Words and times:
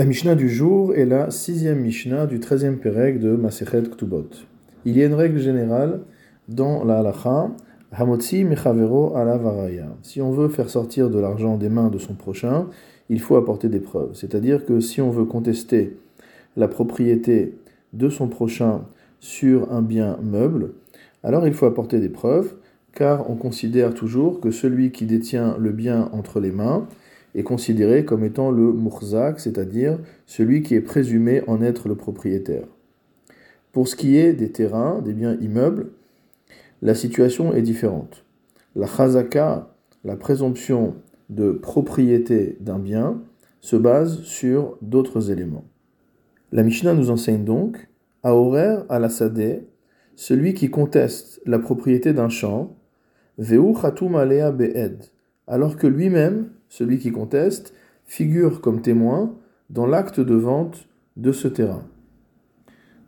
La 0.00 0.04
Mishnah 0.04 0.36
du 0.36 0.48
jour 0.48 0.94
est 0.94 1.06
la 1.06 1.32
sixième 1.32 1.80
Mishnah 1.80 2.26
du 2.26 2.38
treizième 2.38 2.78
Pérec 2.78 3.18
de 3.18 3.34
Masechet 3.34 3.82
Ktubot. 3.82 4.28
Il 4.84 4.96
y 4.96 5.02
a 5.02 5.06
une 5.06 5.14
règle 5.14 5.40
générale 5.40 6.02
dans 6.46 6.84
la 6.84 7.00
halacha, 7.00 7.50
Hamotzi 7.90 8.44
mechavero 8.44 9.16
ala 9.16 9.36
varaya. 9.38 9.88
Si 10.02 10.22
on 10.22 10.30
veut 10.30 10.50
faire 10.50 10.70
sortir 10.70 11.10
de 11.10 11.18
l'argent 11.18 11.56
des 11.56 11.68
mains 11.68 11.88
de 11.88 11.98
son 11.98 12.14
prochain, 12.14 12.68
il 13.08 13.20
faut 13.20 13.34
apporter 13.34 13.68
des 13.68 13.80
preuves. 13.80 14.10
C'est-à-dire 14.14 14.64
que 14.64 14.78
si 14.78 15.00
on 15.00 15.10
veut 15.10 15.24
contester 15.24 15.98
la 16.56 16.68
propriété 16.68 17.58
de 17.92 18.08
son 18.08 18.28
prochain 18.28 18.82
sur 19.18 19.72
un 19.72 19.82
bien 19.82 20.16
meuble, 20.22 20.74
alors 21.24 21.44
il 21.44 21.54
faut 21.54 21.66
apporter 21.66 21.98
des 21.98 22.08
preuves, 22.08 22.54
car 22.92 23.28
on 23.28 23.34
considère 23.34 23.94
toujours 23.94 24.38
que 24.38 24.52
celui 24.52 24.92
qui 24.92 25.06
détient 25.06 25.56
le 25.58 25.72
bien 25.72 26.08
entre 26.12 26.38
les 26.38 26.52
mains, 26.52 26.86
est 27.34 27.42
considéré 27.42 28.04
comme 28.04 28.24
étant 28.24 28.50
le 28.50 28.72
murzak, 28.72 29.40
c'est-à-dire 29.40 29.98
celui 30.26 30.62
qui 30.62 30.74
est 30.74 30.80
présumé 30.80 31.42
en 31.46 31.62
être 31.62 31.88
le 31.88 31.94
propriétaire. 31.94 32.66
Pour 33.72 33.88
ce 33.88 33.96
qui 33.96 34.16
est 34.16 34.32
des 34.32 34.50
terrains, 34.50 35.00
des 35.02 35.12
biens 35.12 35.36
immeubles, 35.40 35.90
la 36.82 36.94
situation 36.94 37.52
est 37.52 37.62
différente. 37.62 38.24
La 38.76 38.86
chazaka, 38.86 39.74
la 40.04 40.16
présomption 40.16 40.94
de 41.28 41.52
propriété 41.52 42.56
d'un 42.60 42.78
bien, 42.78 43.20
se 43.60 43.76
base 43.76 44.22
sur 44.22 44.78
d'autres 44.80 45.30
éléments. 45.30 45.64
La 46.52 46.62
Mishnah 46.62 46.94
nous 46.94 47.10
enseigne 47.10 47.44
donc, 47.44 47.88
à 48.22 48.34
horaire 48.34 48.84
à 48.88 48.98
la 48.98 49.08
celui 50.16 50.54
qui 50.54 50.70
conteste 50.70 51.40
la 51.46 51.58
propriété 51.58 52.12
d'un 52.12 52.28
champ, 52.28 52.76
veu 53.36 53.60
alea 54.16 54.50
be'ed, 54.50 55.04
alors 55.48 55.76
que 55.76 55.86
lui-même 55.86 56.50
celui 56.68 56.98
qui 56.98 57.10
conteste, 57.10 57.74
figure 58.04 58.60
comme 58.60 58.82
témoin 58.82 59.34
dans 59.70 59.86
l'acte 59.86 60.20
de 60.20 60.34
vente 60.34 60.88
de 61.16 61.32
ce 61.32 61.48
terrain. 61.48 61.84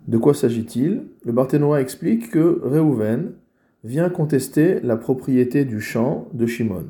De 0.09 0.19
quoi 0.19 0.35
s'agit-il? 0.35 1.05
Le 1.25 1.33
Barthénois 1.33 1.81
explique 1.81 2.31
que 2.31 2.61
Réhouven 2.63 3.33
vient 3.85 4.11
contester 4.11 4.81
la 4.81 4.97
propriété 4.97 5.65
du 5.65 5.81
champ 5.81 6.29
de 6.33 6.47
Shimon. 6.47 6.87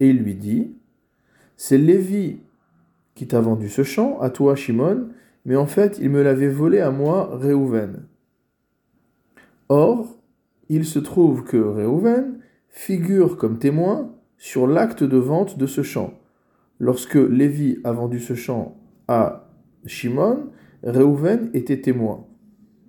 Et 0.00 0.10
il 0.10 0.18
lui 0.18 0.34
dit 0.34 0.74
C'est 1.56 1.78
Lévi 1.78 2.38
qui 3.14 3.26
t'a 3.26 3.40
vendu 3.40 3.68
ce 3.68 3.82
champ, 3.82 4.20
à 4.20 4.30
toi 4.30 4.54
Shimon, 4.54 5.08
mais 5.44 5.56
en 5.56 5.66
fait 5.66 5.98
il 6.00 6.10
me 6.10 6.22
l'avait 6.22 6.48
volé 6.48 6.80
à 6.80 6.90
moi, 6.90 7.36
Réhouven. 7.38 8.04
Or, 9.68 10.16
il 10.68 10.84
se 10.84 10.98
trouve 10.98 11.44
que 11.44 11.56
Réhouven 11.56 12.38
figure 12.68 13.36
comme 13.36 13.58
témoin 13.58 14.14
sur 14.38 14.66
l'acte 14.66 15.04
de 15.04 15.18
vente 15.18 15.58
de 15.58 15.66
ce 15.66 15.82
champ. 15.82 16.14
Lorsque 16.78 17.16
Lévi 17.16 17.78
a 17.84 17.92
vendu 17.92 18.20
ce 18.20 18.34
champ 18.34 18.76
à 19.08 19.50
Shimon, 19.84 20.50
Reuven 20.84 21.50
était 21.54 21.80
témoin. 21.80 22.24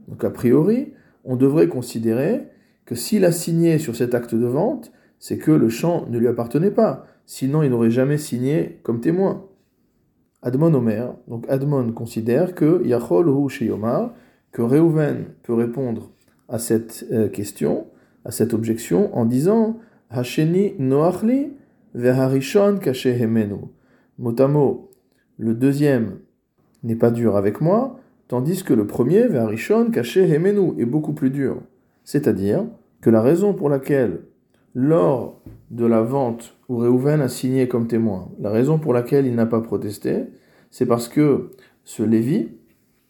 Donc 0.07 0.23
a 0.23 0.29
priori, 0.29 0.93
on 1.25 1.35
devrait 1.35 1.67
considérer 1.67 2.47
que 2.85 2.95
s'il 2.95 3.25
a 3.25 3.31
signé 3.31 3.79
sur 3.79 3.95
cet 3.95 4.13
acte 4.13 4.35
de 4.35 4.45
vente, 4.45 4.91
c'est 5.17 5.37
que 5.37 5.51
le 5.51 5.69
champ 5.69 6.05
ne 6.07 6.17
lui 6.17 6.27
appartenait 6.27 6.71
pas. 6.71 7.05
Sinon, 7.25 7.61
il 7.63 7.69
n'aurait 7.69 7.91
jamais 7.91 8.17
signé 8.17 8.79
comme 8.83 9.01
témoin. 9.01 9.45
Admon 10.41 10.73
Omer, 10.73 11.15
donc 11.27 11.45
Admon 11.49 11.91
considère 11.91 12.55
que 12.55 12.81
Yachol 12.85 13.27
Hu 13.27 13.49
Sheyomar, 13.49 14.13
que 14.51 14.61
Reuven 14.61 15.25
peut 15.43 15.53
répondre 15.53 16.11
à 16.47 16.57
cette 16.57 17.05
euh, 17.11 17.27
question, 17.27 17.87
à 18.23 18.31
cette 18.31 18.53
objection, 18.53 19.15
en 19.15 19.25
disant 19.25 19.77
Hasheni 20.09 20.73
noachli 20.79 21.51
veharishon 21.93 22.79
hemenu. 22.81 23.69
Motamo, 24.17 24.89
le 25.37 25.53
deuxième 25.53 26.19
n'est 26.83 26.95
pas 26.95 27.11
dur 27.11 27.35
avec 27.35 27.61
moi, 27.61 27.99
tandis 28.27 28.63
que 28.63 28.73
le 28.73 28.87
premier, 28.87 29.27
veharishon 29.27 29.91
hemenu, 29.91 30.73
est 30.81 30.85
beaucoup 30.85 31.13
plus 31.13 31.29
dur. 31.29 31.57
C'est-à-dire 32.03 32.65
que 33.01 33.11
la 33.11 33.21
raison 33.21 33.53
pour 33.53 33.69
laquelle, 33.69 34.21
lors 34.73 35.41
de 35.69 35.85
la 35.85 36.01
vente 36.01 36.57
où 36.69 36.77
Réhouven 36.77 37.21
a 37.21 37.27
signé 37.27 37.67
comme 37.67 37.87
témoin, 37.87 38.31
la 38.39 38.49
raison 38.49 38.79
pour 38.79 38.93
laquelle 38.93 39.27
il 39.27 39.35
n'a 39.35 39.45
pas 39.45 39.61
protesté, 39.61 40.25
c'est 40.71 40.87
parce 40.87 41.07
que 41.07 41.51
ce 41.83 42.01
Lévi, 42.01 42.49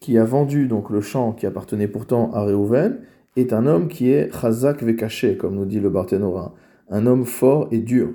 qui 0.00 0.18
a 0.18 0.24
vendu 0.24 0.66
donc 0.66 0.90
le 0.90 1.00
champ 1.00 1.32
qui 1.32 1.46
appartenait 1.46 1.88
pourtant 1.88 2.30
à 2.32 2.44
Réhouven, 2.44 3.00
est 3.36 3.54
un 3.54 3.66
homme 3.66 3.88
qui 3.88 4.10
est 4.10 4.30
chazak 4.32 4.82
vekaché, 4.82 5.36
comme 5.36 5.54
nous 5.54 5.64
dit 5.64 5.80
le 5.80 5.88
Barthénora 5.88 6.54
un 6.90 7.06
homme 7.06 7.24
fort 7.24 7.68
et 7.70 7.78
dur. 7.78 8.10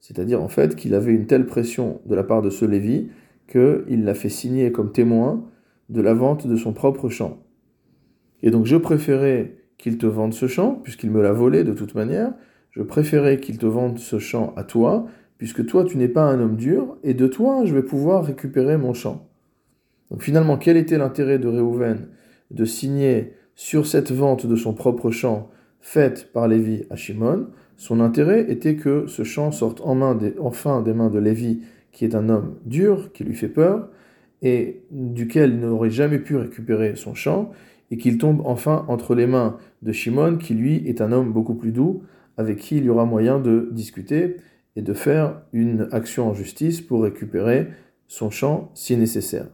C'est-à-dire 0.00 0.42
en 0.42 0.48
fait 0.48 0.76
qu'il 0.76 0.94
avait 0.94 1.12
une 1.12 1.26
telle 1.26 1.46
pression 1.46 2.00
de 2.06 2.14
la 2.14 2.24
part 2.24 2.42
de 2.42 2.50
ce 2.50 2.64
Lévi 2.64 3.08
qu'il 3.48 4.04
l'a 4.04 4.14
fait 4.14 4.28
signer 4.28 4.72
comme 4.72 4.92
témoin 4.92 5.44
de 5.88 6.00
la 6.00 6.14
vente 6.14 6.46
de 6.46 6.56
son 6.56 6.72
propre 6.72 7.08
champ. 7.08 7.38
Et 8.42 8.50
donc 8.50 8.66
je 8.66 8.76
préférais 8.76 9.56
qu'il 9.78 9.98
te 9.98 10.06
vende 10.06 10.34
ce 10.34 10.46
champ, 10.46 10.80
puisqu'il 10.82 11.10
me 11.10 11.22
l'a 11.22 11.32
volé 11.32 11.64
de 11.64 11.72
toute 11.72 11.94
manière, 11.94 12.32
je 12.70 12.82
préférais 12.82 13.38
qu'il 13.38 13.58
te 13.58 13.66
vende 13.66 13.98
ce 13.98 14.18
champ 14.18 14.52
à 14.56 14.64
toi, 14.64 15.06
puisque 15.38 15.64
toi 15.66 15.84
tu 15.84 15.96
n'es 15.96 16.08
pas 16.08 16.24
un 16.24 16.40
homme 16.40 16.56
dur, 16.56 16.96
et 17.02 17.14
de 17.14 17.26
toi 17.26 17.64
je 17.64 17.74
vais 17.74 17.82
pouvoir 17.82 18.24
récupérer 18.24 18.76
mon 18.76 18.94
champ. 18.94 19.28
Donc 20.10 20.22
finalement, 20.22 20.56
quel 20.56 20.76
était 20.76 20.98
l'intérêt 20.98 21.38
de 21.38 21.48
Réhouven 21.48 22.08
de 22.50 22.64
signer 22.64 23.32
sur 23.54 23.86
cette 23.86 24.12
vente 24.12 24.46
de 24.46 24.56
son 24.56 24.72
propre 24.72 25.10
champ 25.10 25.50
faite 25.80 26.30
par 26.32 26.48
Lévi 26.48 26.84
à 26.90 26.96
Shimon? 26.96 27.48
Son 27.76 28.00
intérêt 28.00 28.50
était 28.50 28.76
que 28.76 29.06
ce 29.06 29.22
champ 29.22 29.52
sorte 29.52 29.82
enfin 29.84 30.82
des 30.82 30.94
mains 30.94 31.10
de 31.10 31.18
Lévi, 31.18 31.60
qui 31.92 32.04
est 32.04 32.14
un 32.14 32.28
homme 32.28 32.56
dur, 32.64 33.12
qui 33.12 33.24
lui 33.24 33.34
fait 33.34 33.48
peur, 33.48 33.88
et 34.42 34.82
duquel 34.90 35.54
il 35.54 35.60
n'aurait 35.60 35.90
jamais 35.90 36.18
pu 36.18 36.36
récupérer 36.36 36.94
son 36.96 37.14
champ, 37.14 37.50
et 37.90 37.96
qu'il 37.96 38.18
tombe 38.18 38.42
enfin 38.44 38.84
entre 38.88 39.14
les 39.14 39.26
mains 39.26 39.56
de 39.82 39.92
Shimon, 39.92 40.36
qui 40.36 40.54
lui 40.54 40.86
est 40.88 41.00
un 41.00 41.12
homme 41.12 41.32
beaucoup 41.32 41.54
plus 41.54 41.72
doux, 41.72 42.02
avec 42.36 42.58
qui 42.58 42.78
il 42.78 42.84
y 42.84 42.88
aura 42.90 43.04
moyen 43.04 43.38
de 43.38 43.68
discuter 43.72 44.36
et 44.74 44.82
de 44.82 44.92
faire 44.92 45.40
une 45.52 45.88
action 45.92 46.28
en 46.28 46.34
justice 46.34 46.80
pour 46.80 47.02
récupérer 47.02 47.68
son 48.08 48.30
champ 48.30 48.70
si 48.74 48.96
nécessaire. 48.96 49.46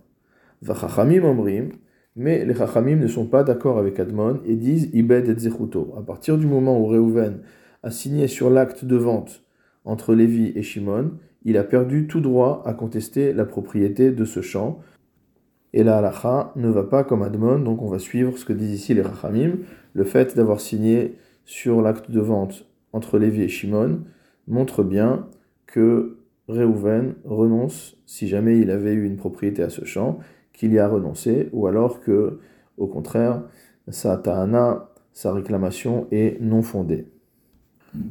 Vachachamim 0.63 1.25
omrim, 1.25 1.71
mais 2.17 2.45
les 2.45 2.55
Chachamim 2.55 2.97
ne 2.97 3.07
sont 3.07 3.27
pas 3.27 3.43
d'accord 3.43 3.79
avec 3.79 3.99
Admon 3.99 4.41
et 4.45 4.57
disent 4.57 4.91
Ibed 4.93 5.29
et 5.29 5.39
Zechuto. 5.39 5.95
À 5.97 6.03
partir 6.03 6.37
du 6.37 6.47
moment 6.47 6.79
où 6.79 6.87
Reuven 6.87 7.41
a 7.83 7.91
signé 7.91 8.29
sur 8.29 8.51
l'acte 8.51 8.85
de 8.85 8.97
vente 8.97 9.43
entre 9.85 10.15
Lévi 10.15 10.53
et 10.55 10.63
Shimon, 10.63 11.13
il 11.45 11.57
a 11.57 11.65
perdu 11.65 12.07
tout 12.07 12.21
droit 12.21 12.63
à 12.65 12.73
contester 12.73 13.33
la 13.33 13.45
propriété 13.45 14.13
de 14.13 14.25
ce 14.25 14.41
champ. 14.41 14.81
Et 15.73 15.83
la 15.83 15.99
halacha 15.99 16.53
ne 16.55 16.69
va 16.69 16.85
pas 16.85 17.03
comme 17.03 17.23
Admon, 17.23 17.59
donc 17.59 17.83
on 17.83 17.89
va 17.89 17.99
suivre 17.99 18.37
ce 18.39 18.45
que 18.45 18.53
disent 18.53 18.75
ici 18.75 18.95
les 18.95 19.03
Rachamim. 19.03 19.59
Le 19.95 20.05
fait 20.05 20.37
d'avoir 20.37 20.61
signé 20.61 21.17
sur 21.45 21.83
l'acte 21.83 22.11
de 22.11 22.21
vente 22.21 22.67
entre 22.93 23.19
Lévi 23.19 23.43
et 23.43 23.49
Shimon 23.49 24.01
montre 24.47 24.83
bien 24.85 25.27
que 25.67 26.19
Réhouven 26.49 27.15
renonce, 27.25 27.97
si 28.07 28.29
jamais 28.29 28.59
il 28.59 28.71
avait 28.71 28.93
eu 28.93 29.05
une 29.05 29.17
propriété 29.17 29.63
à 29.63 29.71
ce 29.71 29.85
champ, 29.85 30.19
qu'il 30.53 30.73
y 30.73 30.79
a 30.79 30.87
renoncé, 30.87 31.49
ou 31.53 31.67
alors 31.67 32.01
que, 32.01 32.39
au 32.77 32.87
contraire, 32.87 33.43
sa 33.89 34.17
ta'ana, 34.19 34.91
sa 35.13 35.33
réclamation 35.33 36.07
est 36.11 36.41
non 36.41 36.63
fondée. 36.63 37.07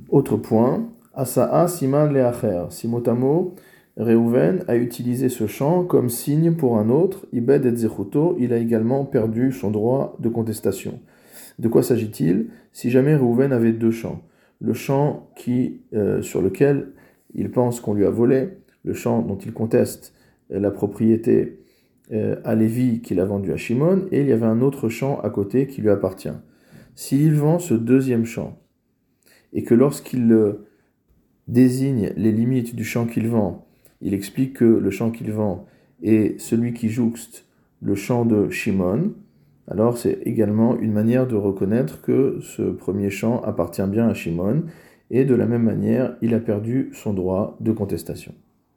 Autre 0.09 0.37
point, 0.37 0.89
Asa'a 1.13 1.67
Siman 1.67 2.13
Leacher. 2.13 2.65
Simotamo, 2.69 3.55
Reuven 3.97 4.63
a 4.67 4.75
utilisé 4.77 5.29
ce 5.29 5.47
champ 5.47 5.83
comme 5.83 6.09
signe 6.09 6.53
pour 6.53 6.77
un 6.77 6.89
autre, 6.89 7.27
Ibed 7.33 7.65
et 7.65 7.75
Zechuto, 7.75 8.35
il 8.39 8.53
a 8.53 8.57
également 8.57 9.05
perdu 9.05 9.51
son 9.51 9.69
droit 9.69 10.15
de 10.19 10.29
contestation. 10.29 10.99
De 11.59 11.67
quoi 11.67 11.83
s'agit-il? 11.83 12.47
Si 12.71 12.89
jamais 12.89 13.15
Reuven 13.15 13.51
avait 13.51 13.73
deux 13.73 13.91
champs, 13.91 14.21
le 14.61 14.73
champ 14.73 15.29
qui, 15.35 15.81
euh, 15.93 16.21
sur 16.21 16.41
lequel 16.41 16.93
il 17.33 17.51
pense 17.51 17.81
qu'on 17.81 17.93
lui 17.93 18.05
a 18.05 18.09
volé, 18.09 18.49
le 18.83 18.93
champ 18.93 19.21
dont 19.21 19.37
il 19.37 19.53
conteste 19.53 20.13
euh, 20.51 20.59
la 20.59 20.71
propriété 20.71 21.59
euh, 22.11 22.37
à 22.43 22.55
Lévi 22.55 23.01
qu'il 23.01 23.19
a 23.19 23.25
vendu 23.25 23.51
à 23.51 23.57
Shimon, 23.57 24.05
et 24.11 24.21
il 24.21 24.27
y 24.27 24.31
avait 24.31 24.45
un 24.45 24.61
autre 24.61 24.89
champ 24.89 25.19
à 25.21 25.29
côté 25.29 25.67
qui 25.67 25.81
lui 25.81 25.89
appartient. 25.89 26.29
S'il 26.95 27.35
vend 27.35 27.59
ce 27.59 27.73
deuxième 27.73 28.25
champ, 28.25 28.57
et 29.53 29.63
que 29.63 29.73
lorsqu'il 29.73 30.31
euh, 30.31 30.67
désigne 31.47 32.13
les 32.15 32.31
limites 32.31 32.75
du 32.75 32.83
champ 32.83 33.05
qu'il 33.05 33.27
vend, 33.27 33.65
il 34.01 34.13
explique 34.13 34.53
que 34.53 34.65
le 34.65 34.89
champ 34.89 35.11
qu'il 35.11 35.31
vend 35.31 35.65
est 36.01 36.39
celui 36.39 36.73
qui 36.73 36.89
jouxte 36.89 37.45
le 37.81 37.95
champ 37.95 38.25
de 38.25 38.49
Shimon, 38.49 39.13
alors 39.67 39.97
c'est 39.97 40.19
également 40.25 40.77
une 40.77 40.91
manière 40.91 41.27
de 41.27 41.35
reconnaître 41.35 42.01
que 42.01 42.39
ce 42.41 42.63
premier 42.63 43.09
champ 43.09 43.41
appartient 43.41 43.87
bien 43.87 44.07
à 44.07 44.13
Shimon, 44.13 44.63
et 45.09 45.25
de 45.25 45.35
la 45.35 45.45
même 45.45 45.63
manière, 45.63 46.15
il 46.21 46.33
a 46.33 46.39
perdu 46.39 46.89
son 46.93 47.13
droit 47.13 47.57
de 47.59 47.71
contestation. 47.71 48.33